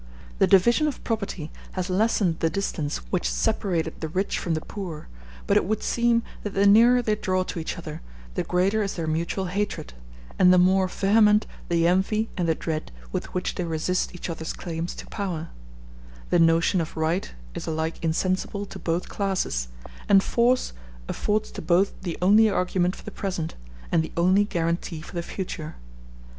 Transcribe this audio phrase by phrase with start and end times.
[0.39, 5.07] The division of property has lessened the distance which separated the rich from the poor;
[5.45, 8.01] but it would seem that the nearer they draw to each other,
[8.33, 9.93] the greater is their mutual hatred,
[10.39, 14.53] and the more vehement the envy and the dread with which they resist each other's
[14.53, 15.49] claims to power;
[16.31, 19.67] the notion of Right is alike insensible to both classes,
[20.09, 20.73] and Force
[21.07, 23.53] affords to both the only argument for the present,
[23.91, 25.75] and the only guarantee for the future.